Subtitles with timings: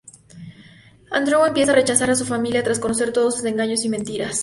[1.19, 4.37] Andreu empieza a rechazar a su familia tras conocer todos sus engaños y mentiras.